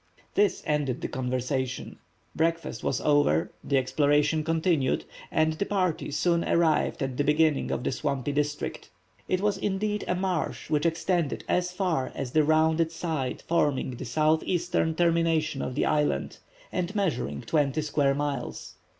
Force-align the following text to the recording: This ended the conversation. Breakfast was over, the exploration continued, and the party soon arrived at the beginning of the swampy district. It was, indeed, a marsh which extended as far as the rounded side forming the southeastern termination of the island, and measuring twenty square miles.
This 0.33 0.63
ended 0.65 1.01
the 1.01 1.07
conversation. 1.07 1.99
Breakfast 2.35 2.83
was 2.83 2.99
over, 3.01 3.51
the 3.63 3.77
exploration 3.77 4.43
continued, 4.43 5.05
and 5.29 5.53
the 5.53 5.65
party 5.67 6.09
soon 6.09 6.43
arrived 6.43 7.03
at 7.03 7.17
the 7.17 7.23
beginning 7.23 7.69
of 7.69 7.83
the 7.83 7.91
swampy 7.91 8.31
district. 8.31 8.89
It 9.27 9.41
was, 9.41 9.59
indeed, 9.59 10.03
a 10.07 10.15
marsh 10.15 10.71
which 10.71 10.87
extended 10.87 11.43
as 11.47 11.71
far 11.71 12.11
as 12.15 12.31
the 12.31 12.43
rounded 12.43 12.91
side 12.91 13.43
forming 13.47 13.91
the 13.91 14.05
southeastern 14.05 14.95
termination 14.95 15.61
of 15.61 15.75
the 15.75 15.85
island, 15.85 16.39
and 16.71 16.95
measuring 16.95 17.41
twenty 17.41 17.83
square 17.83 18.15
miles. 18.15 18.77